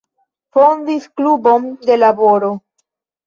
Fondis 0.53 1.03
Klubon 1.17 1.63
de 1.87 1.95
Laboro. 2.03 2.51